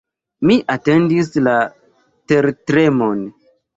Mi 0.49 0.55
atendis 0.75 1.29
la 1.49 1.55
tertremon. 2.33 3.23